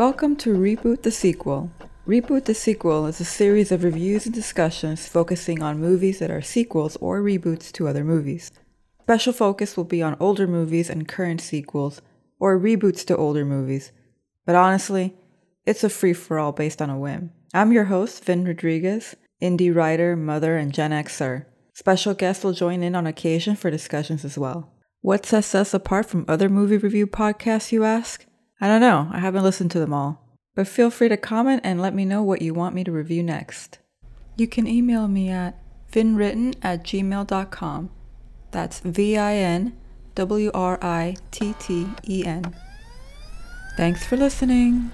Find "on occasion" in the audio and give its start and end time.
22.96-23.54